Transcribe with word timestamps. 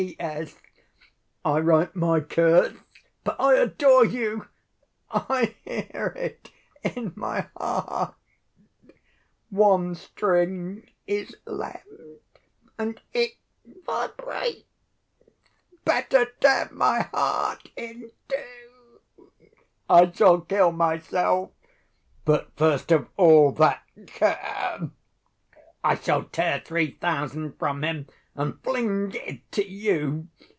P.S.—I 0.01 1.59
write 1.59 1.95
my 1.95 2.21
curse, 2.21 2.73
but 3.23 3.35
I 3.39 3.53
adore 3.53 4.03
you! 4.03 4.47
I 5.11 5.53
hear 5.63 6.15
it 6.17 6.49
in 6.81 7.11
my 7.15 7.49
heart. 7.55 8.15
One 9.51 9.93
string 9.93 10.89
is 11.05 11.37
left, 11.45 11.85
and 12.79 12.99
it 13.13 13.33
vibrates. 13.85 14.63
Better 15.85 16.25
tear 16.39 16.69
my 16.71 17.01
heart 17.13 17.69
in 17.75 18.09
two! 18.27 19.29
I 19.87 20.11
shall 20.11 20.41
kill 20.41 20.71
myself, 20.71 21.51
but 22.25 22.49
first 22.55 22.91
of 22.91 23.07
all 23.17 23.51
that 23.51 23.83
cur. 24.07 24.89
I 25.83 25.93
shall 25.93 26.23
tear 26.23 26.59
three 26.65 26.95
thousand 26.99 27.59
from 27.59 27.83
him 27.83 28.07
and 28.33 28.63
fling 28.63 29.11
it 29.15 29.51
to 29.51 29.67
you. 29.67 30.25